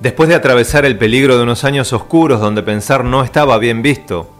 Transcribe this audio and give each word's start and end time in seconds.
Después 0.00 0.28
de 0.28 0.34
atravesar 0.34 0.84
el 0.84 0.98
peligro 0.98 1.36
de 1.36 1.42
unos 1.42 1.64
años 1.64 1.92
oscuros 1.92 2.40
donde 2.40 2.62
pensar 2.62 3.04
no 3.04 3.24
estaba 3.24 3.56
bien 3.58 3.80
visto, 3.80 4.30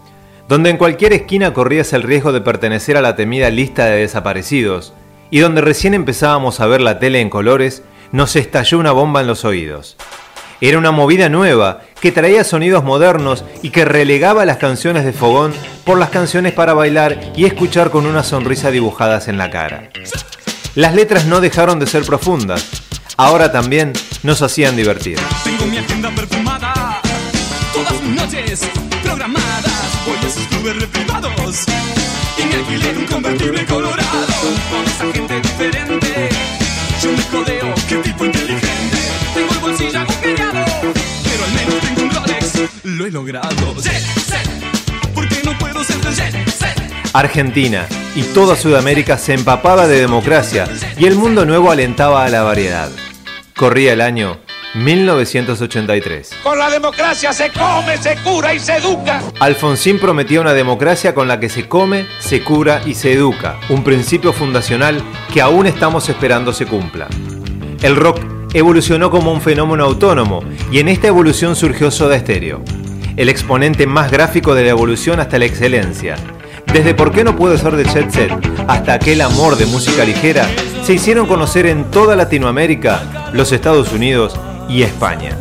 donde 0.47 0.69
en 0.69 0.77
cualquier 0.77 1.13
esquina 1.13 1.53
corrías 1.53 1.93
el 1.93 2.03
riesgo 2.03 2.31
de 2.31 2.41
pertenecer 2.41 2.95
a 2.95 3.01
la 3.01 3.15
temida 3.15 3.49
lista 3.49 3.85
de 3.85 4.01
desaparecidos, 4.01 4.93
y 5.31 5.39
donde 5.39 5.61
recién 5.61 5.93
empezábamos 5.93 6.59
a 6.59 6.67
ver 6.67 6.81
la 6.81 6.99
tele 6.99 7.21
en 7.21 7.29
colores, 7.29 7.83
nos 8.11 8.35
estalló 8.35 8.77
una 8.77 8.91
bomba 8.91 9.21
en 9.21 9.27
los 9.27 9.45
oídos. 9.45 9.97
Era 10.61 10.77
una 10.77 10.91
movida 10.91 11.27
nueva 11.27 11.81
que 12.01 12.11
traía 12.11 12.43
sonidos 12.43 12.83
modernos 12.83 13.43
y 13.61 13.71
que 13.71 13.83
relegaba 13.83 14.45
las 14.45 14.57
canciones 14.57 15.05
de 15.05 15.13
Fogón 15.13 15.53
por 15.83 15.97
las 15.97 16.09
canciones 16.09 16.53
para 16.53 16.73
bailar 16.73 17.19
y 17.35 17.45
escuchar 17.45 17.89
con 17.89 18.05
una 18.05 18.23
sonrisa 18.23 18.71
dibujadas 18.71 19.27
en 19.27 19.37
la 19.37 19.49
cara. 19.49 19.89
Las 20.75 20.95
letras 20.95 21.25
no 21.25 21.41
dejaron 21.41 21.79
de 21.79 21.87
ser 21.87 22.03
profundas, 22.03 22.86
ahora 23.17 23.51
también 23.51 23.93
nos 24.23 24.41
hacían 24.41 24.75
divertir. 24.75 25.19
Tengo 25.43 25.65
mi 25.65 25.77
agenda 25.77 26.09
perfumada, 26.11 27.01
todas 27.73 28.01
mis 28.03 28.15
noches 28.15 28.61
programadas, 29.03 29.71
voy 30.05 30.17
a 30.17 30.29
sus 30.31 30.47
clubes 30.47 30.85
privados 30.85 31.65
y 32.37 32.45
me 32.45 32.55
alquilé 32.55 32.97
un 32.97 33.05
convertible 33.05 33.65
colorado 33.65 34.27
con 34.69 34.85
esa 34.85 35.13
gente 35.13 35.41
diferente. 35.41 36.29
Yo 37.01 37.11
me 37.11 37.23
codeo, 37.23 37.73
qué 37.87 37.95
tipo 37.97 38.25
inteligente. 38.25 38.97
Tengo 39.33 39.53
el 39.53 39.59
bolsillo 39.59 39.99
agujereado, 39.99 40.65
pero 40.81 41.45
al 41.45 41.51
menos 41.53 41.81
tengo 41.81 42.01
un 42.03 42.11
Rolex. 42.11 42.53
Lo 42.83 43.05
he 43.05 43.11
logrado. 43.11 43.75
Jet 43.81 44.03
set, 44.25 44.56
Argentina 47.19 47.87
y 48.15 48.21
toda 48.21 48.55
Sudamérica 48.55 49.17
se 49.17 49.33
empapaba 49.33 49.87
de 49.87 49.99
democracia 49.99 50.67
y 50.99 51.05
el 51.05 51.15
mundo 51.15 51.45
nuevo 51.45 51.71
alentaba 51.71 52.23
a 52.23 52.29
la 52.29 52.43
variedad. 52.43 52.89
Corría 53.55 53.93
el 53.93 54.01
año 54.01 54.37
1983. 54.75 56.29
Con 56.43 56.59
la 56.59 56.69
democracia 56.69 57.33
se 57.33 57.49
come, 57.49 57.97
se 57.97 58.17
cura 58.17 58.53
y 58.53 58.59
se 58.59 58.75
educa. 58.75 59.23
Alfonsín 59.39 59.97
prometía 59.97 60.41
una 60.41 60.53
democracia 60.53 61.15
con 61.15 61.27
la 61.27 61.39
que 61.39 61.49
se 61.49 61.67
come, 61.67 62.05
se 62.19 62.43
cura 62.43 62.81
y 62.85 62.93
se 62.93 63.13
educa, 63.13 63.59
un 63.69 63.83
principio 63.83 64.31
fundacional 64.31 65.01
que 65.33 65.41
aún 65.41 65.65
estamos 65.65 66.09
esperando 66.09 66.53
se 66.53 66.67
cumpla. 66.67 67.07
El 67.81 67.95
rock 67.95 68.19
evolucionó 68.53 69.09
como 69.09 69.31
un 69.31 69.41
fenómeno 69.41 69.85
autónomo 69.85 70.43
y 70.71 70.79
en 70.79 70.87
esta 70.87 71.07
evolución 71.07 71.55
surgió 71.55 71.89
Soda 71.89 72.19
Stereo, 72.19 72.61
el 73.15 73.29
exponente 73.29 73.87
más 73.87 74.11
gráfico 74.11 74.53
de 74.53 74.65
la 74.65 74.69
evolución 74.69 75.19
hasta 75.19 75.39
la 75.39 75.45
excelencia. 75.45 76.15
Desde 76.77 76.93
por 76.93 77.11
qué 77.11 77.23
no 77.23 77.35
puedo 77.35 77.57
ser 77.57 77.75
de 77.75 77.85
Jet 77.85 78.11
Set 78.11 78.31
hasta 78.67 78.93
aquel 78.93 79.21
amor 79.21 79.55
de 79.55 79.65
música 79.65 80.05
ligera, 80.05 80.47
se 80.83 80.93
hicieron 80.93 81.25
conocer 81.25 81.65
en 81.65 81.89
toda 81.89 82.15
Latinoamérica, 82.15 83.31
los 83.33 83.51
Estados 83.51 83.91
Unidos 83.93 84.39
y 84.69 84.83
España. 84.83 85.35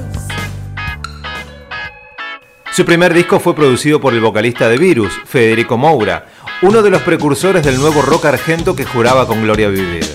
Su 2.72 2.86
primer 2.86 3.12
disco 3.12 3.38
fue 3.38 3.54
producido 3.54 4.00
por 4.00 4.14
el 4.14 4.22
vocalista 4.22 4.70
de 4.70 4.78
Virus, 4.78 5.12
Federico 5.26 5.76
Moura, 5.76 6.25
uno 6.62 6.80
de 6.80 6.88
los 6.88 7.02
precursores 7.02 7.62
del 7.62 7.76
nuevo 7.76 8.00
rock 8.00 8.25
argento 8.25 8.75
que 8.75 8.86
juraba 8.86 9.26
con 9.26 9.42
gloria 9.42 9.69
vivir. 9.69 10.06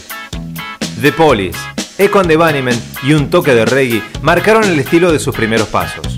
The 1.04 1.12
Police, 1.12 1.60
Echo 2.00 2.18
and 2.18 2.30
the 2.30 2.36
Bunnymen 2.36 2.82
y 3.04 3.14
un 3.14 3.30
toque 3.30 3.54
de 3.54 3.66
reggae 3.66 4.02
marcaron 4.24 4.64
el 4.64 4.80
estilo 4.80 5.12
de 5.12 5.20
sus 5.20 5.36
primeros 5.36 5.68
pasos. 5.68 6.11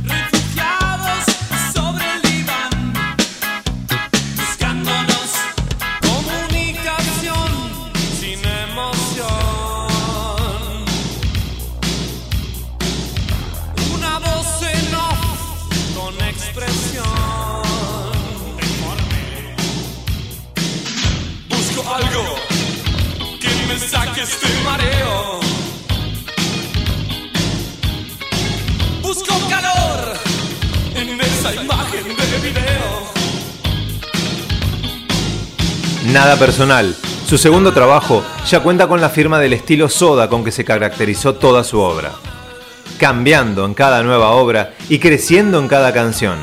Nada 36.13 36.38
personal. 36.38 36.96
Su 37.25 37.40
segundo 37.40 37.74
trabajo 37.74 38.24
ya 38.47 38.59
cuenta 38.59 38.85
con 38.85 39.01
la 39.01 39.09
firma 39.09 39.40
del 39.40 39.51
estilo 39.51 39.90
Soda 39.90 40.29
con 40.29 40.44
que 40.44 40.51
se 40.51 40.63
caracterizó 40.63 41.34
toda 41.34 41.63
su 41.63 41.79
obra. 41.79 42.12
Cambiando 43.00 43.66
en 43.66 43.74
cada 43.74 44.03
nueva 44.03 44.29
obra 44.29 44.75
y 44.90 45.00
creciendo 45.00 45.57
en 45.57 45.68
cada 45.68 45.91
canción. 45.91 46.38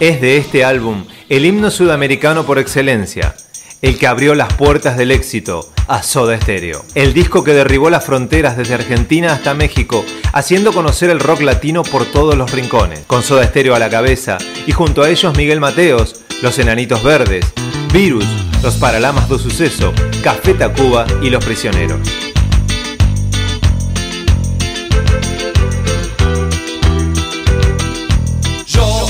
Es 0.00 0.22
de 0.22 0.38
este 0.38 0.64
álbum 0.64 1.04
el 1.28 1.44
himno 1.44 1.70
sudamericano 1.70 2.46
por 2.46 2.58
excelencia, 2.58 3.34
el 3.82 3.98
que 3.98 4.06
abrió 4.06 4.34
las 4.34 4.54
puertas 4.54 4.96
del 4.96 5.10
éxito 5.10 5.68
a 5.86 6.02
Soda 6.02 6.40
Stereo. 6.40 6.82
El 6.94 7.12
disco 7.12 7.44
que 7.44 7.52
derribó 7.52 7.90
las 7.90 8.06
fronteras 8.06 8.56
desde 8.56 8.72
Argentina 8.72 9.34
hasta 9.34 9.52
México, 9.52 10.02
haciendo 10.32 10.72
conocer 10.72 11.10
el 11.10 11.20
rock 11.20 11.42
latino 11.42 11.82
por 11.82 12.06
todos 12.06 12.34
los 12.34 12.50
rincones. 12.50 13.00
Con 13.06 13.22
Soda 13.22 13.46
Stereo 13.46 13.74
a 13.74 13.78
la 13.78 13.90
cabeza 13.90 14.38
y 14.66 14.72
junto 14.72 15.02
a 15.02 15.10
ellos 15.10 15.36
Miguel 15.36 15.60
Mateos, 15.60 16.22
Los 16.40 16.58
Enanitos 16.58 17.02
Verdes, 17.02 17.44
Virus, 17.92 18.24
Los 18.62 18.76
Paralamas 18.76 19.28
do 19.28 19.36
Suceso, 19.36 19.92
Café 20.22 20.54
Tacuba 20.54 21.04
y 21.20 21.28
Los 21.28 21.44
Prisioneros. 21.44 21.98
Yo 28.68 29.06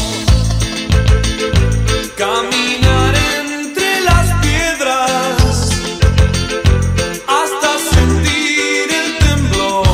caminar 2.16 3.14
entre 3.44 4.00
las 4.00 4.32
piedras 4.40 5.70
hasta 7.28 7.78
sentir 7.94 8.88
el 8.88 9.18
temblor. 9.18 9.84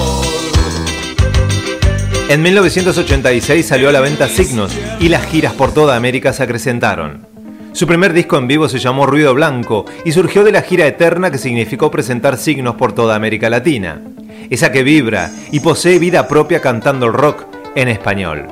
En 2.29 2.41
1986 2.41 3.67
salió 3.67 3.89
a 3.89 3.93
la 3.93 4.01
venta 4.01 4.29
Signos 4.29 4.73
y 5.01 5.09
las 5.09 5.27
giras 5.27 5.55
por 5.55 5.75
toda 5.75 5.97
América 5.97 6.33
se 6.33 6.45
acrecentaron. 6.45 7.36
Su 7.77 7.87
primer 7.87 8.15
disco 8.15 8.39
en 8.39 8.47
vivo 8.47 8.71
se 8.71 8.79
llamó 8.79 9.05
Ruido 9.05 9.35
Blanco 9.35 9.85
y 10.03 10.13
surgió 10.13 10.45
de 10.45 10.51
la 10.51 10.63
gira 10.63 10.87
eterna 10.87 11.31
que 11.31 11.37
significó 11.37 11.91
presentar 11.91 12.39
signos 12.39 12.77
por 12.77 12.95
toda 12.95 13.15
América 13.15 13.51
Latina. 13.51 14.01
Esa 14.49 14.73
que 14.73 14.83
vibra 14.83 15.31
y 15.53 15.61
posee 15.61 15.99
vida 15.99 16.27
propia 16.27 16.63
cantando 16.63 17.05
el 17.05 17.13
rock 17.13 17.45
en 17.75 17.89
español. 17.89 18.47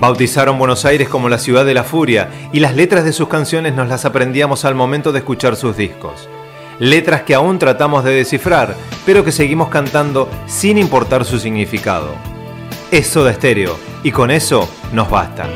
Bautizaron 0.00 0.58
Buenos 0.58 0.86
Aires 0.86 1.10
como 1.10 1.28
la 1.28 1.36
ciudad 1.36 1.66
de 1.66 1.74
la 1.74 1.84
furia 1.84 2.30
y 2.52 2.60
las 2.60 2.74
letras 2.74 3.04
de 3.04 3.12
sus 3.12 3.28
canciones 3.28 3.74
nos 3.74 3.86
las 3.86 4.06
aprendíamos 4.06 4.64
al 4.64 4.74
momento 4.74 5.12
de 5.12 5.18
escuchar 5.18 5.56
sus 5.56 5.76
discos. 5.76 6.26
Letras 6.78 7.22
que 7.22 7.34
aún 7.34 7.58
tratamos 7.58 8.02
de 8.02 8.12
descifrar, 8.12 8.74
pero 9.04 9.22
que 9.26 9.30
seguimos 9.30 9.68
cantando 9.68 10.30
sin 10.46 10.78
importar 10.78 11.26
su 11.26 11.38
significado. 11.38 12.14
Es 12.90 13.08
Soda 13.08 13.34
Stereo 13.34 13.76
y 14.02 14.10
con 14.10 14.30
eso 14.30 14.66
nos 14.94 15.10
basta. 15.10 15.46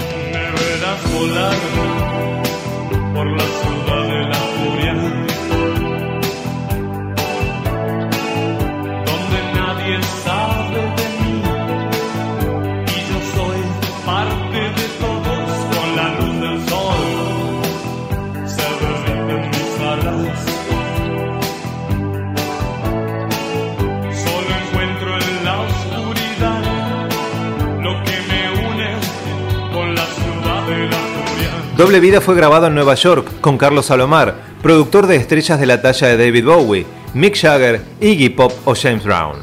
Doble 31.94 32.08
Vida 32.10 32.20
fue 32.20 32.34
grabado 32.34 32.66
en 32.66 32.74
Nueva 32.74 32.96
York 32.96 33.40
con 33.40 33.56
Carlos 33.56 33.86
Salomar, 33.86 34.34
productor 34.60 35.06
de 35.06 35.14
estrellas 35.14 35.60
de 35.60 35.66
la 35.66 35.80
talla 35.80 36.08
de 36.08 36.16
David 36.16 36.44
Bowie, 36.44 36.86
Mick 37.14 37.36
Jagger, 37.36 37.82
Iggy 38.00 38.30
Pop 38.30 38.50
o 38.64 38.74
James 38.74 39.04
Brown. 39.04 39.36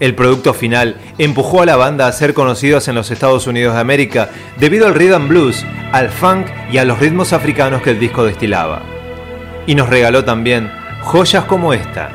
El 0.00 0.16
producto 0.16 0.52
final 0.52 0.96
empujó 1.16 1.62
a 1.62 1.66
la 1.66 1.76
banda 1.76 2.08
a 2.08 2.12
ser 2.12 2.34
conocidos 2.34 2.88
en 2.88 2.96
los 2.96 3.12
Estados 3.12 3.46
Unidos 3.46 3.74
de 3.74 3.80
América 3.80 4.30
debido 4.58 4.88
al 4.88 4.96
rhythm 4.96 5.28
blues, 5.28 5.64
al 5.92 6.10
funk 6.10 6.48
y 6.72 6.78
a 6.78 6.84
los 6.84 6.98
ritmos 6.98 7.32
africanos 7.32 7.82
que 7.82 7.90
el 7.90 8.00
disco 8.00 8.24
destilaba. 8.24 8.82
Y 9.68 9.76
nos 9.76 9.88
regaló 9.88 10.24
también 10.24 10.72
joyas 11.02 11.44
como 11.44 11.72
esta. 11.72 12.10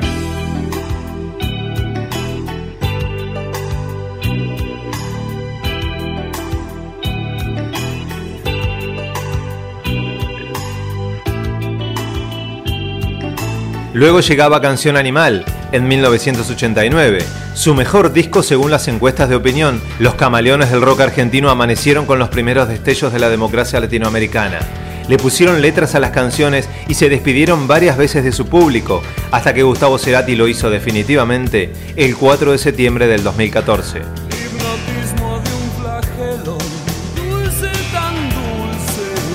Luego 13.94 14.20
llegaba 14.20 14.62
Canción 14.62 14.96
Animal, 14.96 15.44
en 15.70 15.86
1989, 15.86 17.18
su 17.54 17.74
mejor 17.74 18.14
disco 18.14 18.42
según 18.42 18.70
las 18.70 18.88
encuestas 18.88 19.28
de 19.28 19.36
opinión. 19.36 19.82
Los 19.98 20.14
camaleones 20.14 20.70
del 20.70 20.80
rock 20.80 21.00
argentino 21.00 21.50
amanecieron 21.50 22.06
con 22.06 22.18
los 22.18 22.30
primeros 22.30 22.68
destellos 22.68 23.12
de 23.12 23.18
la 23.18 23.28
democracia 23.28 23.80
latinoamericana. 23.80 24.60
Le 25.08 25.18
pusieron 25.18 25.60
letras 25.60 25.94
a 25.94 26.00
las 26.00 26.10
canciones 26.10 26.70
y 26.88 26.94
se 26.94 27.10
despidieron 27.10 27.68
varias 27.68 27.98
veces 27.98 28.24
de 28.24 28.32
su 28.32 28.46
público, 28.46 29.02
hasta 29.30 29.52
que 29.52 29.62
Gustavo 29.62 29.98
Cerati 29.98 30.36
lo 30.36 30.48
hizo 30.48 30.70
definitivamente 30.70 31.70
el 31.94 32.16
4 32.16 32.52
de 32.52 32.58
septiembre 32.58 33.06
del 33.06 33.22
2014. 33.22 34.00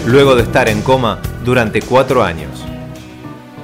Luego 0.07 0.35
de 0.35 0.41
estar 0.43 0.67
en 0.67 0.81
coma 0.81 1.19
durante 1.43 1.81
cuatro 1.81 2.23
años. 2.23 2.66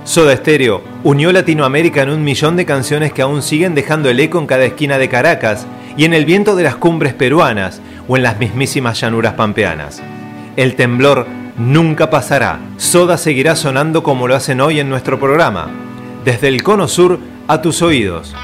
Soda 0.06 0.36
Stereo 0.36 0.84
unió 1.04 1.32
Latinoamérica 1.32 2.02
en 2.02 2.10
un 2.10 2.24
millón 2.26 2.58
de 2.58 2.66
canciones 2.66 3.14
que 3.14 3.22
aún 3.22 3.42
siguen 3.42 3.74
dejando 3.74 4.10
el 4.10 4.20
eco 4.20 4.38
en 4.38 4.48
cada 4.48 4.66
esquina 4.66 4.98
de 4.98 5.08
Caracas 5.08 5.66
y 5.96 6.04
en 6.04 6.14
el 6.14 6.26
viento 6.26 6.58
de 6.58 6.64
las 6.64 6.76
cumbres 6.76 7.14
peruanas 7.14 7.82
o 8.10 8.18
en 8.18 8.24
las 8.24 8.38
mismísimas 8.38 9.00
llanuras 9.00 9.34
pampeanas. 9.36 10.04
El 10.58 10.76
temblor 10.76 11.26
nunca 11.58 12.10
pasará. 12.10 12.60
Soda 12.76 13.18
seguirá 13.18 13.56
sonando 13.56 14.04
como 14.04 14.28
lo 14.28 14.36
hacen 14.36 14.60
hoy 14.60 14.82
en 14.82 14.90
nuestro 14.90 15.20
programa, 15.20 15.70
desde 16.26 16.50
el 16.50 16.64
cono 16.64 16.90
sur 16.90 17.20
a 17.48 17.62
tus 17.62 17.82
oídos. 17.82 18.36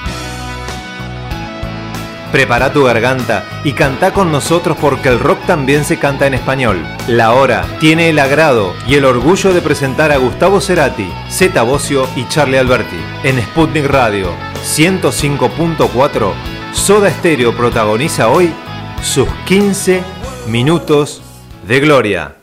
Prepara 2.31 2.71
tu 2.71 2.83
garganta 2.83 3.61
y 3.63 3.73
canta 3.73 4.13
con 4.13 4.31
nosotros 4.31 4.77
porque 4.79 5.09
el 5.09 5.19
rock 5.19 5.45
también 5.45 5.83
se 5.83 5.97
canta 5.97 6.27
en 6.27 6.35
español. 6.35 6.85
La 7.07 7.33
hora 7.33 7.65
tiene 7.79 8.09
el 8.09 8.19
agrado 8.19 8.73
y 8.87 8.95
el 8.95 9.05
orgullo 9.05 9.53
de 9.53 9.61
presentar 9.61 10.11
a 10.11 10.17
Gustavo 10.17 10.61
Cerati, 10.61 11.09
Zeta 11.29 11.63
Bocio 11.63 12.07
y 12.15 12.27
Charlie 12.27 12.59
Alberti. 12.59 12.97
En 13.23 13.41
Sputnik 13.41 13.85
Radio 13.85 14.33
105.4, 14.63 16.33
Soda 16.73 17.09
Stereo 17.09 17.55
protagoniza 17.55 18.29
hoy 18.29 18.53
sus 19.01 19.27
15 19.45 20.03
minutos 20.47 21.21
de 21.67 21.79
gloria. 21.79 22.38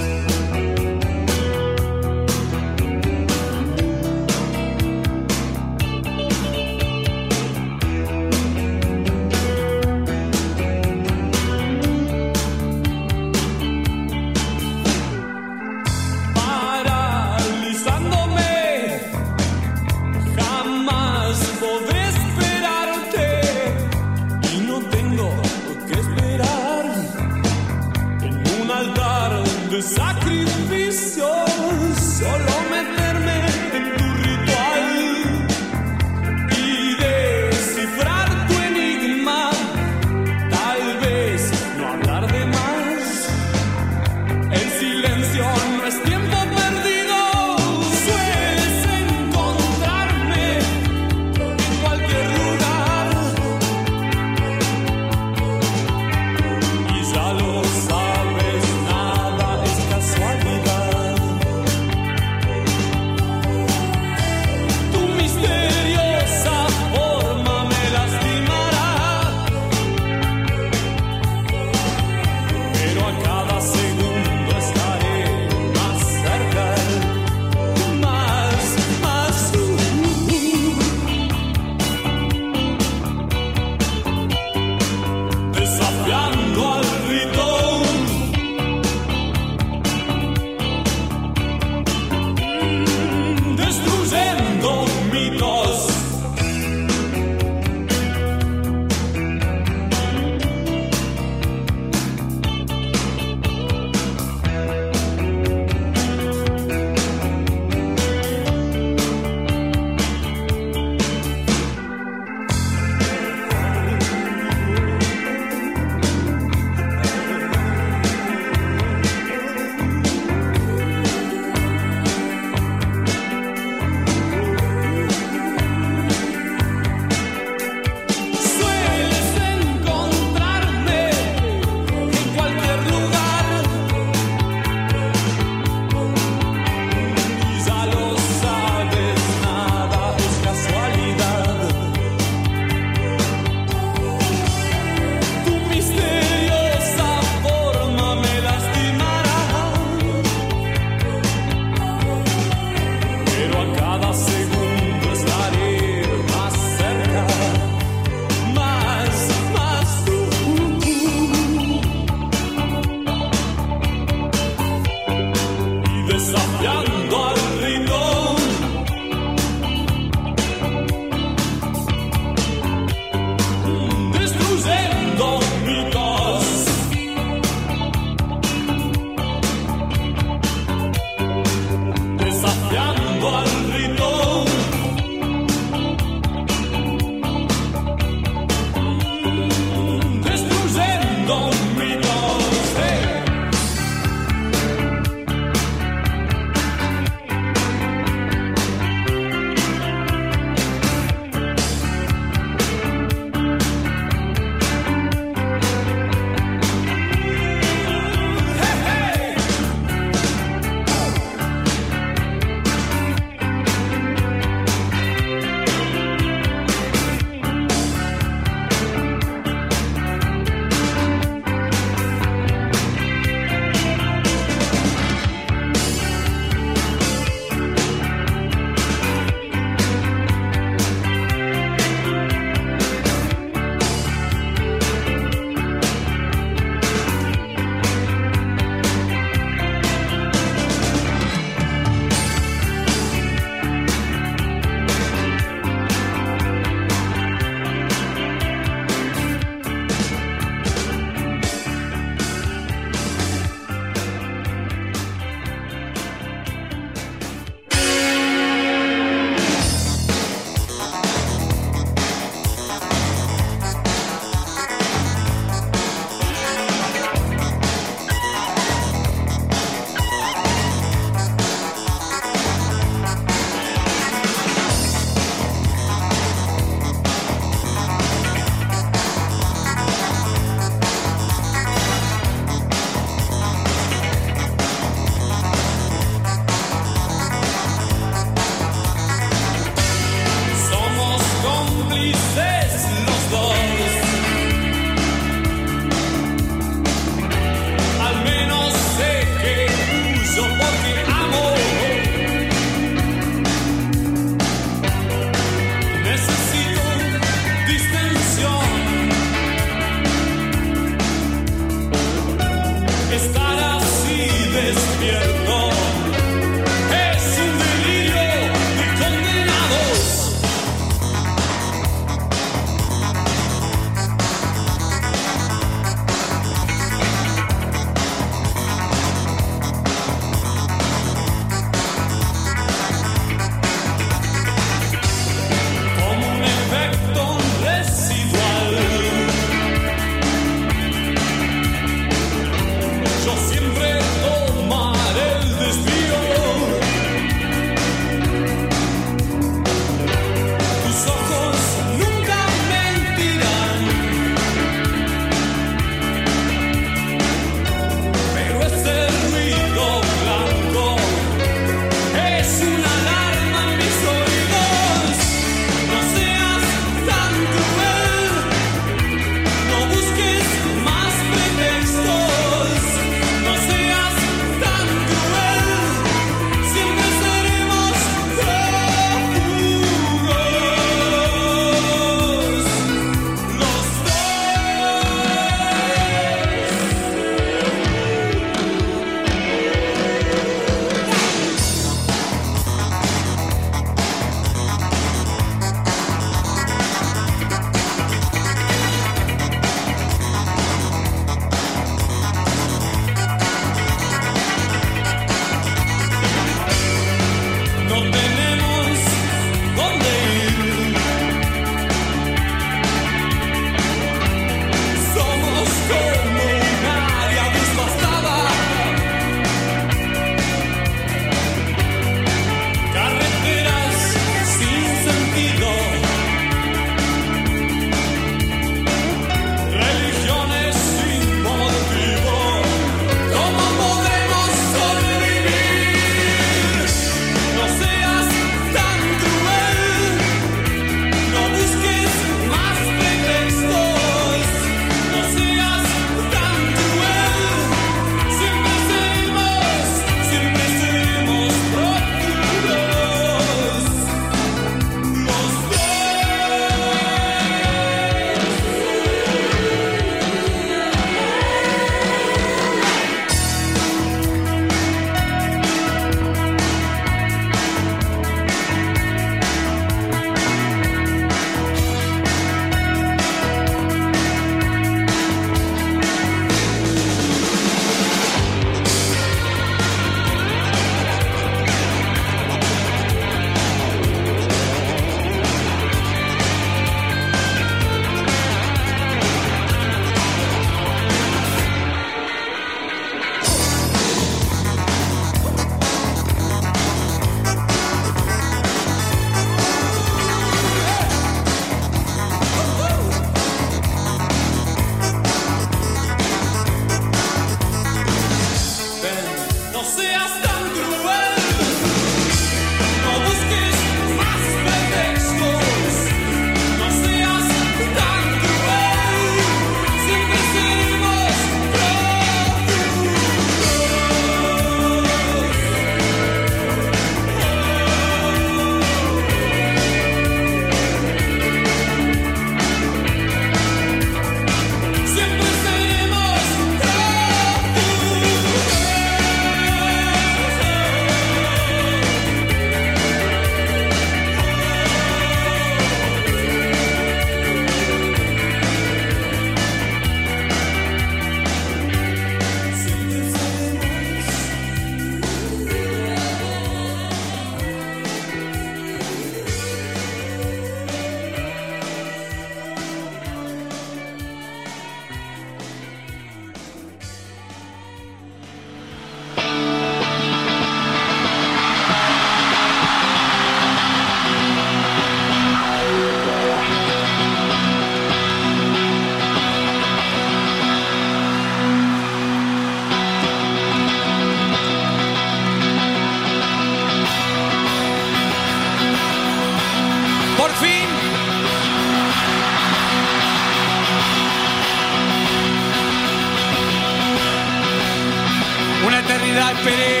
Esperé 599.52 600.00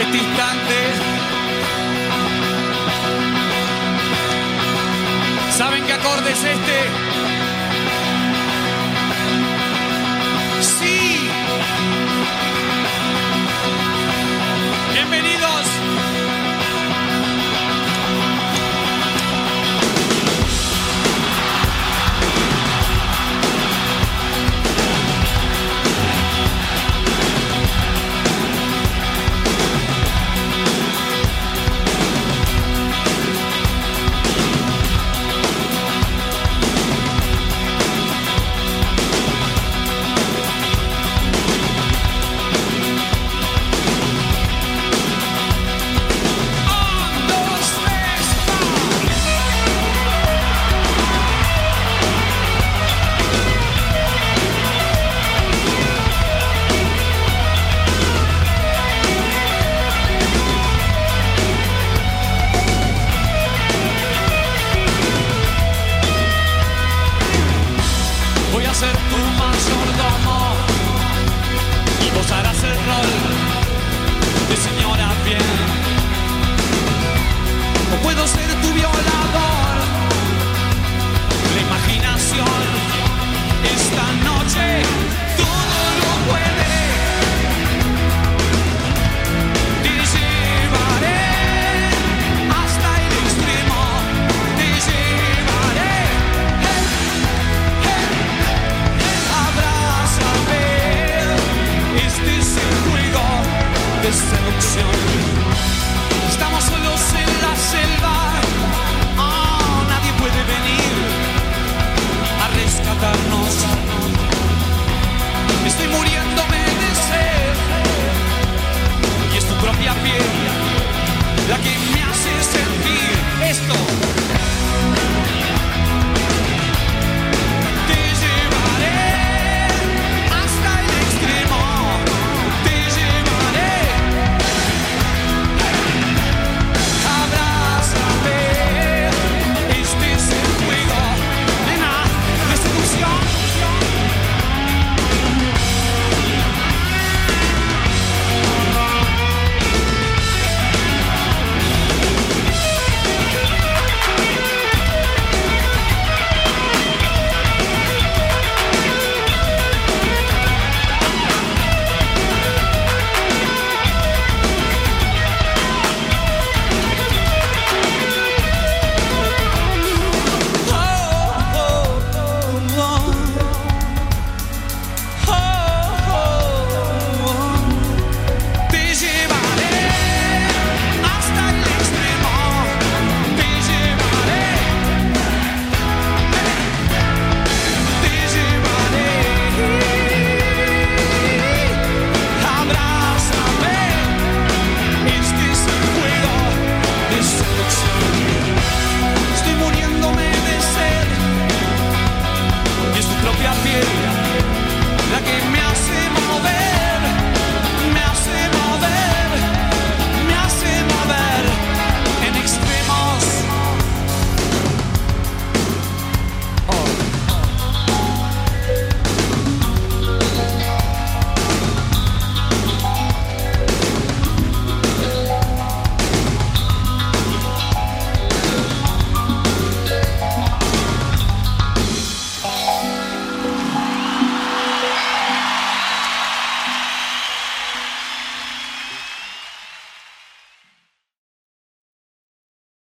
este 0.00 0.16
instante. 0.16 0.76
¿Saben 5.56 5.84
qué 5.84 5.92
acorde 5.92 6.32
es 6.32 6.44
este? 6.44 7.39